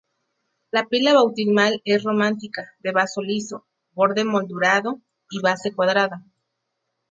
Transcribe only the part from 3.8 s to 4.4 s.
borde